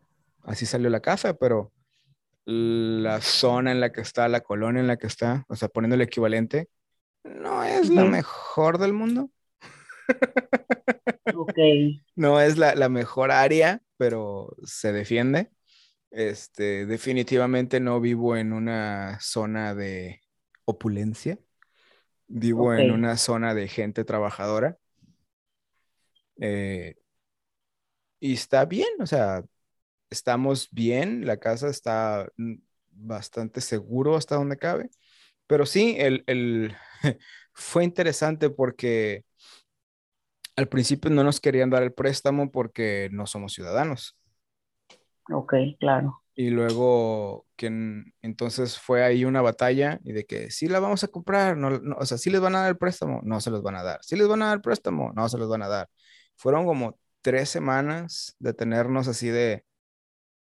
así 0.43 0.67
salió 0.67 0.91
la 0.91 1.01
casa, 1.01 1.35
pero 1.35 1.73
la 2.45 3.21
zona 3.21 3.73
en 3.73 3.81
la 3.81 3.93
que 3.93 4.01
está, 4.01 4.29
la 4.29 4.41
colonia 4.41 4.81
en 4.81 4.87
la 4.87 4.97
que 4.97 5.07
está, 5.07 5.45
o 5.49 5.57
sea, 5.57 5.69
poniendo 5.69 5.95
el 5.95 6.03
equivalente, 6.03 6.69
no 7.25 7.63
es 7.63 7.89
la 7.91 8.05
mejor 8.05 8.79
del 8.79 8.93
mundo. 8.93 9.31
Ok. 11.33 11.59
No 12.17 12.41
es 12.41 12.59
la, 12.59 12.75
la 12.75 12.89
mejor 12.89 13.31
área, 13.31 13.81
pero 13.97 14.55
se 14.65 14.93
defiende. 14.93 15.51
Este, 16.11 16.87
definitivamente 16.87 17.79
no 17.79 18.01
vivo 18.01 18.37
en 18.37 18.53
una 18.53 19.19
zona 19.21 19.75
de 19.75 20.21
opulencia. 20.65 21.39
Vivo 22.31 22.73
en 22.75 22.91
una 22.91 23.17
zona 23.19 23.55
de 23.55 23.69
gente 23.69 24.05
trabajadora. 24.05 24.79
Eh, 26.41 26.95
y 28.21 28.35
está 28.35 28.65
bien, 28.65 28.89
o 29.01 29.07
sea, 29.07 29.43
estamos 30.11 30.69
bien, 30.73 31.27
la 31.27 31.39
casa 31.39 31.69
está 31.69 32.29
bastante 32.91 33.61
seguro 33.61 34.17
hasta 34.17 34.37
donde 34.37 34.59
cabe. 34.59 34.91
Pero 35.47 35.67
sí, 35.67 35.97
el, 35.99 36.25
el 36.29 36.77
fue 37.55 37.85
interesante 37.85 38.51
porque 38.51 39.25
al 40.57 40.69
principio 40.69 41.11
no 41.11 41.25
nos 41.25 41.41
querían 41.41 41.71
dar 41.71 41.83
el 41.83 41.93
préstamo 41.93 42.51
porque 42.53 43.09
no 43.13 43.27
somos 43.27 43.53
ciudadanos. 43.53 44.17
Ok, 45.33 45.55
claro. 45.79 46.23
Y 46.41 46.49
luego 46.51 47.47
que 47.57 47.67
entonces 48.23 48.79
fue 48.79 49.05
ahí 49.05 49.27
una 49.27 49.43
batalla 49.43 50.01
y 50.05 50.13
de 50.13 50.25
que 50.25 50.51
sí 50.51 50.69
la 50.69 50.81
vamos 50.81 51.05
a 51.05 51.09
comprar, 51.09 51.57
no, 51.59 51.69
o 51.99 52.07
sea, 52.07 52.17
sí 52.17 52.31
les 52.31 52.41
van 52.41 52.55
a 52.55 52.61
dar 52.61 52.71
el 52.71 52.79
préstamo, 52.79 53.21
no 53.25 53.41
se 53.43 53.51
los 53.51 53.63
van 53.63 53.77
a 53.77 53.83
dar. 53.83 54.01
Sí 54.03 54.17
les 54.17 54.27
van 54.27 54.41
a 54.43 54.47
dar 54.47 54.55
el 54.57 54.63
préstamo, 54.63 55.13
no 55.15 55.29
se 55.29 55.37
los 55.39 55.51
van 55.51 55.63
a 55.63 55.69
dar. 55.69 55.91
Fueron 56.37 56.65
como 56.65 56.99
tres 57.21 57.51
semanas 57.51 58.37
de 58.39 58.55
tenernos 58.55 59.07
así 59.09 59.29
de, 59.29 59.65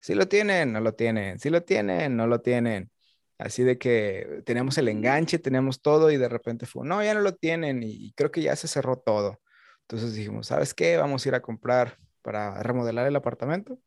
sí 0.00 0.14
lo 0.14 0.28
tienen, 0.28 0.73
no 0.73 0.80
lo 0.80 0.95
tienen, 0.95 1.38
sí 1.40 1.50
lo 1.50 1.62
tienen, 1.64 2.16
no 2.16 2.26
lo 2.26 2.40
tienen. 2.40 2.90
Así 3.38 3.62
de 3.64 3.78
que 3.78 4.42
teníamos 4.47 4.78
el 4.78 4.88
enganche, 4.88 5.38
teníamos 5.38 5.83
todo 5.83 6.11
y 6.11 6.16
de 6.19 6.28
repente 6.28 6.66
fue, 6.66 6.87
no, 6.87 7.02
ya 7.04 7.14
no 7.14 7.21
lo 7.21 7.35
tienen 7.37 7.83
y 7.83 8.12
creo 8.14 8.30
que 8.30 8.42
ya 8.42 8.57
se 8.57 8.69
cerró 8.69 8.99
todo. 8.99 9.40
Entonces 9.83 10.14
dijimos, 10.14 10.49
¿sabes 10.49 10.75
qué? 10.75 10.97
Vamos 10.99 11.26
a 11.26 11.28
ir 11.30 11.35
a 11.35 11.42
comprar 11.42 11.99
para 12.23 12.62
remodelar 12.62 13.07
el 13.07 13.16
apartamento. 13.16 13.78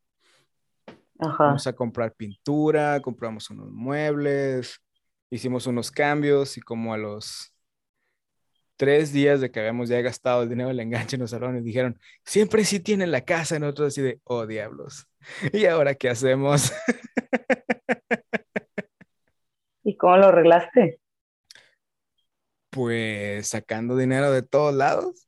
Vamos 1.38 1.68
a 1.68 1.74
comprar 1.74 2.13
pintura, 2.13 3.00
compramos 3.01 3.50
unos 3.50 3.72
muebles, 3.72 4.82
hicimos 5.30 5.68
unos 5.68 5.92
cambios 5.92 6.58
y 6.58 6.62
como 6.62 6.94
a 6.94 6.98
los 6.98 7.53
tres 8.75 9.13
días 9.13 9.42
de 9.42 9.51
que 9.51 9.60
habíamos 9.60 9.89
ya 9.89 10.01
gastado 10.01 10.44
el 10.44 10.50
dinero 10.50 10.70
del 10.70 10.80
enganche 10.80 11.15
en 11.15 11.22
los 11.22 11.32
salones, 11.32 11.63
dijeron, 11.63 12.00
siempre 12.25 12.65
sí 12.65 12.80
tienen 12.80 13.12
la 13.12 13.22
casa, 13.22 13.56
y 13.56 13.60
nosotros 13.60 13.89
así 13.89 14.01
de, 14.01 14.20
oh 14.24 14.46
diablos, 14.46 15.08
¿y 15.53 15.65
ahora 15.65 15.96
qué 15.96 16.10
hacemos? 16.10 16.74
¿Y 19.84 19.98
cómo 19.98 20.18
lo 20.18 20.27
arreglaste? 20.27 21.00
Pues 22.70 23.48
sacando 23.48 23.96
dinero 23.96 24.32
de 24.32 24.42
todos 24.42 24.74
lados. 24.74 25.27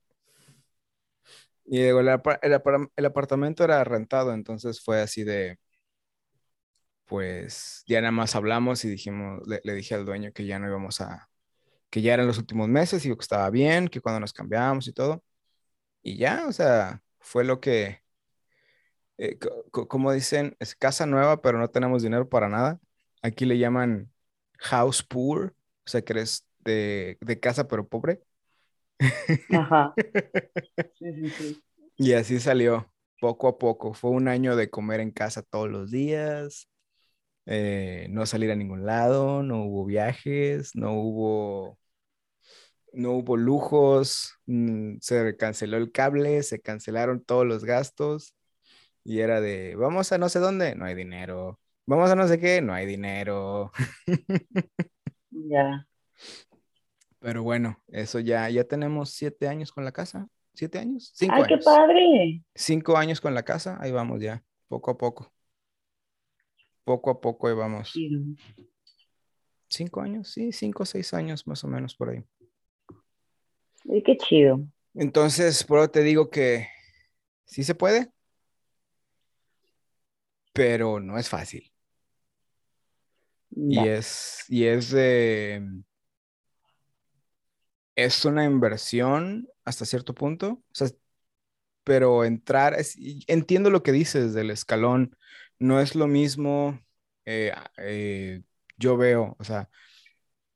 Y 1.66 1.82
el, 1.82 2.08
el, 2.42 3.06
apartamento 3.06 3.64
era 3.64 3.84
rentado, 3.84 4.34
entonces 4.34 4.84
fue 4.84 5.02
así 5.02 5.24
de, 5.24 5.58
pues 7.06 7.84
ya 7.88 8.02
nada 8.02 8.12
más 8.12 8.36
hablamos 8.36 8.84
y 8.86 8.90
dijimos, 8.90 9.42
le, 9.48 9.74
dije 9.74 9.96
al 9.96 10.06
dueño 10.06 10.32
que 10.34 10.46
ya 10.46 10.60
no 10.60 10.68
íbamos 10.68 11.02
a, 11.02 11.30
que 11.90 12.02
ya 12.02 12.14
eran 12.14 12.28
los 12.28 12.38
últimos 12.38 12.68
meses 12.70 13.06
y 13.06 13.10
que 13.10 13.22
estaba 13.22 13.50
bien, 13.50 13.88
que 13.88 14.02
cuando 14.02 14.20
nos 14.20 14.34
cambiábamos 14.34 14.88
y 14.88 14.94
todo. 14.94 15.24
y 16.04 16.18
ya, 16.18 16.46
o 16.48 16.54
sea, 16.54 17.04
fue 17.20 17.44
lo 17.44 17.60
que, 17.62 18.02
eh, 19.18 19.38
como 19.72 20.12
dicen, 20.12 20.56
es 20.60 20.76
casa 20.76 21.06
nueva, 21.06 21.42
pero 21.42 21.58
no 21.60 21.70
tenemos 21.70 22.04
dinero 22.04 22.28
para 22.30 22.50
nada. 22.50 22.80
Aquí 23.22 23.46
le 23.46 23.58
llaman 23.58 24.12
house 24.60 25.04
poor, 25.04 25.56
o 25.86 25.90
sea, 25.90 26.02
que 26.04 26.14
eres 26.14 26.48
de, 26.60 27.18
de 27.22 27.40
casa 27.40 27.68
pero 27.68 27.88
pobre. 27.88 28.22
Ajá. 29.52 29.94
Sí, 30.98 31.14
sí, 31.14 31.30
sí. 31.30 31.64
Y 31.98 32.14
así 32.14 32.40
salió, 32.40 32.92
poco 33.20 33.48
a 33.48 33.58
poco. 33.58 33.94
Fue 33.94 34.12
un 34.12 34.28
año 34.28 34.56
de 34.56 34.70
comer 34.70 35.00
en 35.00 35.12
casa 35.12 35.42
todos 35.42 35.70
los 35.70 35.92
días, 35.92 36.70
eh, 37.46 38.08
no 38.10 38.26
salir 38.26 38.52
a 38.52 38.56
ningún 38.56 38.86
lado, 38.86 39.44
no 39.44 39.64
hubo 39.66 39.86
viajes, 39.86 40.76
no 40.76 40.94
hubo, 40.94 41.80
no 42.94 43.12
hubo 43.14 43.38
lujos, 43.38 44.34
mm, 44.46 44.98
se 45.02 45.36
canceló 45.38 45.78
el 45.78 45.92
cable, 45.92 46.44
se 46.44 46.60
cancelaron 46.62 47.24
todos 47.24 47.46
los 47.46 47.66
gastos 47.66 48.36
y 49.04 49.20
era 49.22 49.42
de, 49.42 49.76
vamos 49.76 50.12
a 50.12 50.18
no 50.18 50.30
sé 50.30 50.40
dónde, 50.40 50.76
no 50.76 50.86
hay 50.86 50.96
dinero, 50.96 51.60
vamos 51.86 52.12
a 52.12 52.16
no 52.16 52.28
sé 52.28 52.40
qué, 52.40 52.62
no 52.62 52.74
hay 52.74 52.86
dinero. 52.86 53.72
Ya. 55.32 55.86
Pero 57.20 57.44
bueno, 57.44 57.82
eso 57.88 58.20
ya, 58.20 58.50
ya 58.50 58.64
tenemos 58.64 59.10
siete 59.12 59.48
años 59.48 59.72
con 59.72 59.84
la 59.84 59.92
casa. 59.92 60.28
¿Siete 60.54 60.80
años? 60.80 61.12
Cinco 61.14 61.36
¡Ay, 61.36 61.44
años. 61.44 61.60
qué 61.60 61.66
padre! 61.66 62.42
Cinco 62.56 62.98
años 62.98 63.20
con 63.20 63.34
la 63.34 63.44
casa, 63.44 63.78
ahí 63.82 63.92
vamos 63.92 64.22
ya, 64.22 64.44
poco 64.68 64.92
a 64.92 64.98
poco. 64.98 65.35
Poco 66.86 67.10
a 67.10 67.20
poco 67.20 67.48
ahí 67.48 67.56
vamos. 67.56 67.94
Cinco 69.68 70.02
años, 70.02 70.32
sí, 70.32 70.52
cinco 70.54 70.84
o 70.84 70.86
seis 70.86 71.14
años 71.14 71.46
más 71.48 71.64
o 71.64 71.68
menos 71.68 71.96
por 71.96 72.10
ahí. 72.12 72.24
Ay, 73.92 74.02
qué 74.04 74.16
chido. 74.16 74.66
Entonces, 74.94 75.64
por 75.64 75.80
eso 75.80 75.90
te 75.90 76.02
digo 76.02 76.30
que 76.30 76.68
sí 77.46 77.64
se 77.64 77.76
puede, 77.76 78.12
pero 80.54 81.00
no 81.00 81.18
es 81.18 81.28
fácil. 81.28 81.72
Y 83.50 83.80
es, 83.80 84.46
y 84.48 84.66
es 84.66 84.92
de, 84.92 85.66
es 87.96 88.26
una 88.26 88.46
inversión 88.46 89.48
hasta 89.64 89.86
cierto 89.86 90.14
punto, 90.14 90.48
o 90.50 90.64
sea, 90.74 90.90
pero 91.84 92.26
entrar, 92.26 92.74
es- 92.74 92.98
y 92.98 93.24
entiendo 93.28 93.70
lo 93.70 93.84
que 93.84 93.92
dices 93.92 94.34
del 94.34 94.50
escalón, 94.52 95.16
no 95.60 95.80
es 95.80 95.96
lo 95.96 96.08
mismo, 96.08 96.80
eh, 97.26 97.54
eh, 97.78 98.42
yo 98.78 98.98
veo, 98.98 99.36
o 99.40 99.44
sea, 99.44 99.70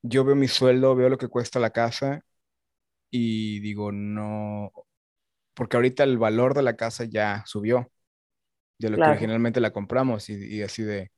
yo 0.02 0.24
veo 0.24 0.36
mi 0.36 0.48
sueldo, 0.48 0.96
veo 0.96 1.08
lo 1.10 1.18
que 1.18 1.28
cuesta 1.28 1.60
la 1.60 1.70
casa 1.70 2.22
y 3.10 3.60
digo, 3.60 3.92
no, 3.92 4.72
porque 5.54 5.76
ahorita 5.78 6.04
el 6.04 6.18
valor 6.18 6.54
de 6.54 6.62
la 6.62 6.76
casa 6.76 7.04
ya 7.04 7.44
subió 7.46 7.90
de 8.78 8.90
lo 8.90 9.00
que 9.00 9.10
originalmente 9.10 9.60
la 9.60 9.72
compramos 9.72 10.30
y, 10.30 10.34
y 10.56 10.62
así 10.62 10.82
de, 10.82 11.12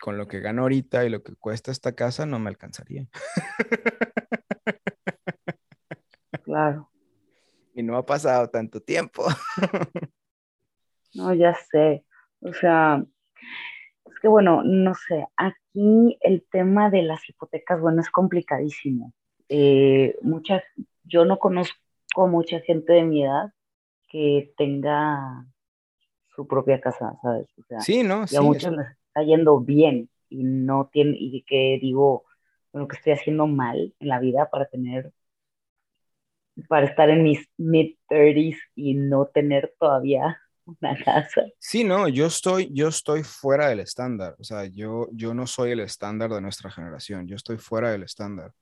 con 0.00 0.16
lo 0.18 0.28
que 0.28 0.40
gano 0.40 0.62
ahorita 0.62 1.04
y 1.04 1.10
lo 1.10 1.22
que 1.22 1.34
cuesta 1.36 1.70
esta 1.70 1.94
casa, 1.94 2.26
no 2.26 2.38
me 2.38 2.48
alcanzaría. 2.50 3.06
Claro. 6.44 6.88
Y 7.74 7.82
no 7.82 7.96
ha 7.96 8.06
pasado 8.06 8.48
tanto 8.48 8.80
tiempo. 8.80 9.24
No, 11.14 11.32
ya 11.34 11.54
sé. 11.70 12.04
O 12.48 12.52
sea, 12.54 13.04
es 14.06 14.18
que 14.20 14.28
bueno, 14.28 14.62
no 14.64 14.94
sé, 14.94 15.26
aquí 15.36 16.18
el 16.20 16.44
tema 16.50 16.90
de 16.90 17.02
las 17.02 17.28
hipotecas, 17.28 17.80
bueno, 17.80 18.00
es 18.00 18.10
complicadísimo. 18.10 19.12
Eh, 19.48 20.16
mucha, 20.22 20.62
yo 21.04 21.24
no 21.24 21.38
conozco 21.38 21.76
mucha 22.28 22.60
gente 22.60 22.92
de 22.94 23.02
mi 23.04 23.24
edad 23.24 23.52
que 24.08 24.52
tenga 24.56 25.46
su 26.34 26.46
propia 26.46 26.80
casa, 26.80 27.18
¿sabes? 27.22 27.48
O 27.58 27.62
sea, 27.64 27.80
Sí, 27.80 28.02
¿no? 28.02 28.24
y 28.24 28.28
Sí, 28.28 28.36
a 28.36 28.42
muchos 28.42 28.72
eso- 28.72 28.76
les 28.80 28.88
está 28.90 29.22
yendo 29.24 29.60
bien 29.60 30.08
y 30.28 30.44
no 30.44 30.88
tienen, 30.92 31.16
y 31.18 31.42
que 31.42 31.78
digo, 31.80 32.24
bueno, 32.72 32.88
que 32.88 32.96
estoy 32.96 33.12
haciendo 33.14 33.46
mal 33.46 33.94
en 34.00 34.08
la 34.08 34.20
vida 34.20 34.48
para 34.50 34.66
tener, 34.66 35.12
para 36.68 36.86
estar 36.86 37.10
en 37.10 37.22
mis 37.22 37.48
mid-30s 37.58 38.58
y 38.74 38.94
no 38.94 39.26
tener 39.26 39.74
todavía 39.78 40.38
una 40.66 40.96
casa. 41.04 41.42
Sí, 41.58 41.84
no, 41.84 42.08
yo 42.08 42.26
estoy, 42.26 42.70
yo 42.72 42.88
estoy 42.88 43.22
fuera 43.24 43.68
del 43.68 43.80
estándar. 43.80 44.36
O 44.38 44.44
sea, 44.44 44.66
yo, 44.66 45.08
yo 45.12 45.34
no 45.34 45.46
soy 45.46 45.72
el 45.72 45.80
estándar 45.80 46.30
de 46.30 46.40
nuestra 46.40 46.70
generación. 46.70 47.26
Yo 47.26 47.36
estoy 47.36 47.58
fuera 47.58 47.90
del 47.90 48.02
estándar. 48.04 48.52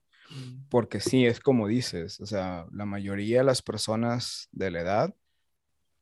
Porque 0.69 0.99
sí, 0.99 1.25
es 1.25 1.39
como 1.39 1.67
dices. 1.67 2.19
O 2.19 2.25
sea, 2.25 2.65
la 2.71 2.85
mayoría 2.85 3.39
de 3.39 3.43
las 3.45 3.61
personas 3.61 4.47
de 4.51 4.71
la 4.71 4.81
edad 4.81 5.15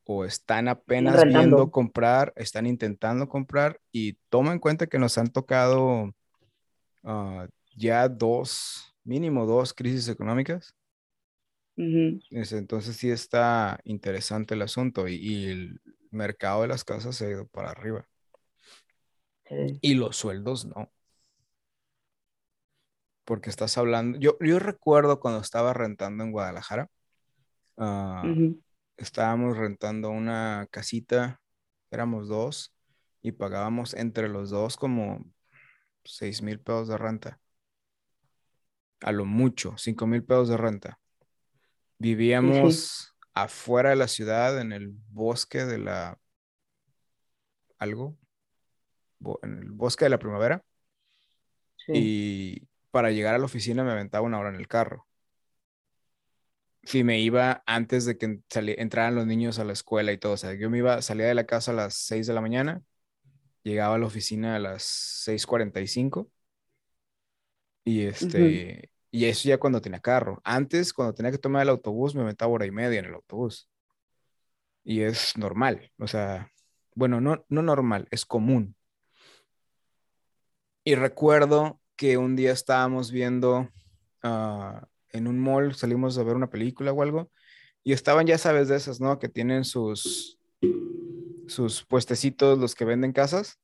o 0.04 0.24
están 0.24 0.68
apenas 0.68 1.16
rentando. 1.22 1.40
viendo 1.40 1.70
comprar, 1.70 2.32
están 2.36 2.66
intentando 2.66 3.28
comprar 3.28 3.80
y 3.92 4.14
toma 4.28 4.52
en 4.52 4.58
cuenta 4.58 4.86
que 4.86 4.98
nos 4.98 5.16
han 5.18 5.28
tocado 5.28 6.12
ah, 7.04 7.46
ya 7.76 8.08
dos, 8.08 8.94
mínimo 9.04 9.46
dos 9.46 9.72
crisis 9.74 10.08
económicas. 10.08 10.74
Ujú. 11.76 12.20
Es- 12.30 12.52
Entonces 12.52 12.96
sí 12.96 13.10
está 13.10 13.80
interesante 13.84 14.54
el 14.54 14.62
asunto 14.62 15.08
y, 15.08 15.14
y 15.16 15.44
el 15.46 15.80
mercado 16.14 16.62
de 16.62 16.68
las 16.68 16.84
casas 16.84 17.16
se 17.16 17.26
ha 17.26 17.30
ido 17.30 17.46
para 17.48 17.70
arriba 17.70 18.06
Sí. 19.48 19.78
y 19.82 19.94
los 19.94 20.16
sueldos 20.16 20.64
no. 20.64 20.90
Porque 23.24 23.50
estás 23.50 23.78
hablando, 23.78 24.18
yo, 24.18 24.36
yo 24.40 24.58
recuerdo 24.58 25.20
cuando 25.20 25.40
estaba 25.40 25.72
rentando 25.72 26.24
en 26.24 26.32
Guadalajara, 26.32 26.90
ah, 27.78 28.22
estábamos 28.96 29.56
rentando 29.56 30.10
una 30.10 30.66
casita, 30.70 31.40
éramos 31.90 32.28
dos 32.28 32.74
y 33.22 33.32
pagábamos 33.32 33.94
entre 33.94 34.28
los 34.28 34.50
dos 34.50 34.76
como 34.76 35.24
seis 36.04 36.42
mil 36.42 36.60
pesos 36.60 36.88
de 36.88 36.98
renta. 36.98 37.40
A 39.00 39.12
lo 39.12 39.24
mucho, 39.24 39.74
cinco 39.78 40.06
mil 40.06 40.22
pesos 40.24 40.48
de 40.48 40.56
renta. 40.56 40.98
Vivíamos 41.98 43.13
afuera 43.34 43.90
de 43.90 43.96
la 43.96 44.08
ciudad, 44.08 44.60
en 44.60 44.72
el 44.72 44.94
bosque 45.10 45.64
de 45.64 45.78
la... 45.78 46.18
algo, 47.78 48.16
en 49.42 49.58
el 49.58 49.72
bosque 49.72 50.04
de 50.04 50.10
la 50.10 50.18
primavera. 50.18 50.64
Sí. 51.76 51.92
Y 51.94 52.68
para 52.90 53.10
llegar 53.10 53.34
a 53.34 53.38
la 53.38 53.44
oficina 53.44 53.84
me 53.84 53.90
aventaba 53.90 54.24
una 54.24 54.38
hora 54.38 54.50
en 54.50 54.56
el 54.56 54.68
carro. 54.68 55.06
Si 56.84 57.02
me 57.02 57.20
iba 57.20 57.62
antes 57.66 58.04
de 58.04 58.18
que 58.18 58.40
entraran 58.54 59.14
los 59.14 59.26
niños 59.26 59.58
a 59.58 59.64
la 59.64 59.72
escuela 59.72 60.12
y 60.12 60.18
todo. 60.18 60.32
O 60.34 60.36
sea, 60.36 60.54
yo 60.54 60.70
me 60.70 60.78
iba, 60.78 61.00
salía 61.02 61.26
de 61.26 61.34
la 61.34 61.46
casa 61.46 61.72
a 61.72 61.74
las 61.74 61.94
6 61.94 62.26
de 62.26 62.34
la 62.34 62.42
mañana, 62.42 62.82
llegaba 63.62 63.94
a 63.94 63.98
la 63.98 64.06
oficina 64.06 64.56
a 64.56 64.58
las 64.58 64.82
6:45 65.26 66.30
y 67.84 68.02
este, 68.02 68.90
y 69.14 69.26
eso 69.26 69.48
ya 69.48 69.58
cuando 69.58 69.80
tenía 69.80 70.00
carro. 70.00 70.40
Antes, 70.42 70.92
cuando 70.92 71.14
tenía 71.14 71.30
que 71.30 71.38
tomar 71.38 71.62
el 71.62 71.68
autobús, 71.68 72.16
me 72.16 72.22
aventaba 72.22 72.50
hora 72.50 72.66
y 72.66 72.72
media 72.72 72.98
en 72.98 73.04
el 73.04 73.14
autobús. 73.14 73.68
Y 74.82 75.02
es 75.02 75.36
normal, 75.38 75.92
o 75.98 76.08
sea, 76.08 76.50
bueno, 76.96 77.20
no, 77.20 77.44
no 77.48 77.62
normal, 77.62 78.08
es 78.10 78.26
común. 78.26 78.74
Y 80.82 80.96
recuerdo 80.96 81.80
que 81.94 82.16
un 82.18 82.34
día 82.34 82.50
estábamos 82.50 83.12
viendo 83.12 83.70
ah, 84.24 84.84
en 85.10 85.28
un 85.28 85.38
mall, 85.38 85.76
salimos 85.76 86.18
a 86.18 86.24
ver 86.24 86.34
una 86.34 86.50
película 86.50 86.90
o 86.92 87.00
algo, 87.00 87.30
y 87.84 87.92
estaban, 87.92 88.26
ya 88.26 88.36
sabes, 88.36 88.66
de 88.66 88.74
esas, 88.74 89.00
¿no? 89.00 89.20
Que 89.20 89.28
tienen 89.28 89.64
sus, 89.64 90.40
sus 91.46 91.84
puestecitos, 91.84 92.58
los 92.58 92.74
que 92.74 92.84
venden 92.84 93.12
casas. 93.12 93.60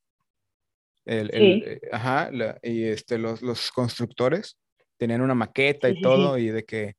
El, 1.05 1.29
Sí. 1.31 1.63
eh, 1.67 1.81
ajá, 1.91 2.31
la- 2.31 2.61
y 2.63 2.85
este, 2.85 3.19
los, 3.19 3.43
los 3.43 3.73
constructores 3.73 4.60
tenían 5.01 5.23
una 5.23 5.35
maqueta 5.35 5.89
y 5.89 5.95
sí, 5.95 6.03
todo, 6.03 6.37
sí. 6.37 6.43
y 6.43 6.49
de 6.51 6.65
que 6.67 6.95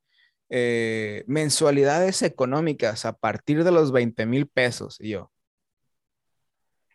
eh, 0.50 1.24
mensualidades 1.28 2.24
económicas 2.24 3.06
a 3.06 3.14
partir 3.14 3.64
de 3.64 3.72
los 3.72 3.92
20 3.92 4.26
mil 4.26 4.48
pesos. 4.48 5.00
Y 5.00 5.10
yo, 5.10 5.32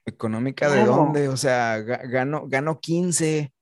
¿económica 0.05 0.69
de 0.69 0.83
Claro. 0.83 0.97
dónde? 0.97 1.29
O 1.29 1.37
sea, 1.37 1.79
ga- 1.79 2.11
gano, 2.11 2.49
gano 2.49 2.81
15. 2.81 3.53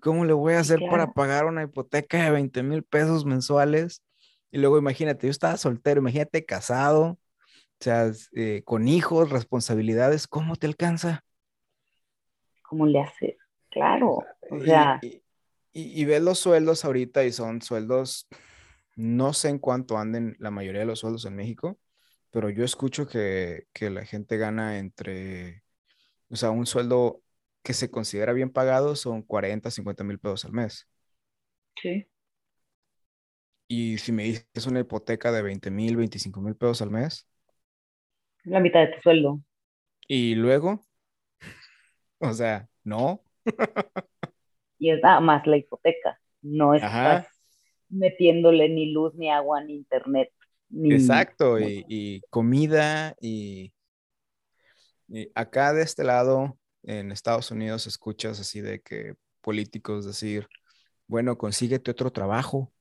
¿Cómo 0.00 0.26
le 0.26 0.34
voy 0.34 0.52
a 0.54 0.60
hacer 0.60 0.80
para 0.80 1.04
claro. 1.04 1.12
pagar 1.14 1.46
una 1.46 1.62
hipoteca 1.62 2.22
de 2.22 2.30
20 2.30 2.62
mil 2.62 2.82
pesos 2.82 3.24
mensuales? 3.24 4.02
Y 4.50 4.58
luego 4.58 4.76
imagínate, 4.76 5.26
yo 5.26 5.30
estaba 5.30 5.56
soltero, 5.56 6.00
imagínate 6.00 6.44
casado, 6.44 7.02
o 7.02 7.18
sea, 7.80 8.12
eh, 8.34 8.60
con 8.66 8.86
hijos, 8.86 9.30
responsabilidades, 9.30 10.26
¿cómo 10.26 10.56
te 10.56 10.66
alcanza? 10.66 11.24
¿Cómo 12.68 12.84
le 12.84 13.00
haces? 13.00 13.36
Claro. 13.70 14.18
O 14.50 14.60
sea, 14.60 14.98
y, 15.00 15.21
y- 15.72 16.00
y 16.02 16.04
ves 16.04 16.22
los 16.22 16.38
sueldos 16.38 16.84
ahorita 16.84 17.24
y 17.24 17.32
son 17.32 17.62
sueldos, 17.62 18.28
no 18.96 19.32
sé 19.34 19.48
en 19.50 19.58
cuánto 19.58 19.98
anden 19.98 20.36
la 20.38 20.50
mayoría 20.50 20.80
de 20.82 20.86
los 20.86 21.00
sueldos 21.00 21.24
en 21.26 21.36
México, 21.36 21.78
pero 22.30 22.50
yo 22.50 22.64
escucho 22.64 23.06
que, 23.08 23.66
que 23.72 23.90
la 23.90 24.04
gente 24.06 24.36
gana 24.38 24.78
entre, 24.78 25.64
o 26.30 26.36
sea, 26.36 26.50
un 26.52 26.66
sueldo 26.66 27.22
que 27.62 27.74
se 27.74 27.90
considera 27.90 28.32
bien 28.34 28.50
pagado 28.52 28.96
son 28.96 29.22
40, 29.22 29.70
50 29.72 30.04
mil 30.04 30.18
pesos 30.20 30.44
al 30.46 30.52
mes. 30.52 30.88
sí. 31.82 32.06
Y 33.68 33.98
si 33.98 34.12
me 34.12 34.22
dices 34.24 34.66
una 34.68 34.80
hipoteca 34.80 35.32
de 35.32 35.42
20 35.42 35.70
mil, 35.72 35.96
25 35.96 36.40
mil 36.40 36.54
pesos 36.56 36.82
al 36.82 36.90
mes. 36.90 37.26
La 38.44 38.60
mitad 38.60 38.82
de 38.82 38.94
tu 38.94 39.00
sueldo. 39.00 39.40
Y 40.08 40.34
luego, 40.36 40.86
o 42.20 42.32
sea, 42.34 42.68
no. 42.84 43.22
y 44.82 44.90
es 44.90 45.00
nada 45.00 45.20
más 45.20 45.46
la 45.46 45.56
hipoteca. 45.56 46.18
No 46.42 46.74
estás 46.74 47.28
metiéndole 47.88 48.68
ni 48.68 48.90
luz, 48.90 49.14
ni 49.14 49.30
agua, 49.30 49.62
ni 49.62 49.76
internet. 49.76 50.32
Exacto, 50.74 51.60
y, 51.60 52.20
comida 52.30 53.14
y, 53.20 53.72
y, 55.06 55.30
acá 55.36 55.72
de 55.72 55.82
este 55.82 56.02
lado, 56.02 56.58
en 56.82 57.12
Estados 57.12 57.52
Unidos, 57.52 57.86
escuchas 57.86 58.40
así 58.40 58.60
de 58.60 58.80
que 58.80 59.14
políticos 59.40 60.04
decir, 60.04 60.48
bueno, 61.06 61.38
consíguete 61.38 61.92
otro 61.92 62.10
trabajo. 62.10 62.72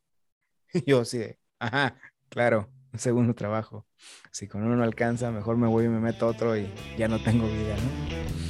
Y 0.73 0.89
yo 0.89 1.01
así 1.01 1.17
de, 1.17 1.37
ajá, 1.59 1.99
claro, 2.29 2.69
un 2.93 2.97
segundo 2.97 3.35
trabajo. 3.35 3.85
Si 4.31 4.47
con 4.47 4.63
uno 4.63 4.77
no 4.77 4.83
alcanza, 4.83 5.29
mejor 5.29 5.57
me 5.57 5.67
voy 5.67 5.85
y 5.85 5.89
me 5.89 5.99
meto 5.99 6.27
otro 6.27 6.57
y 6.57 6.73
ya 6.97 7.09
no 7.09 7.21
tengo 7.21 7.45
vida, 7.45 7.75
¿no? 7.75 8.40